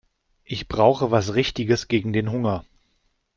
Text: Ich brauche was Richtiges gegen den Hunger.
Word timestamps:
Ich 0.45 0.67
brauche 0.67 1.11
was 1.11 1.35
Richtiges 1.35 1.87
gegen 1.87 2.11
den 2.11 2.31
Hunger. 2.31 2.65